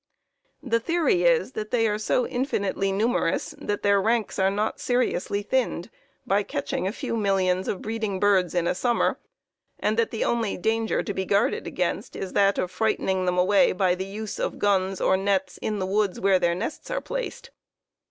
[0.63, 5.43] The theory is, that they are so infinitely numerous that their ranks are not seriously
[5.43, 5.91] thinned
[6.25, 9.19] by catching a few millions of breeding birds in a summer,
[9.79, 13.73] and that the only danger to be guarded against is that of frightening them away
[13.73, 17.51] by the use of guns or nets in the woods where their nests are placed.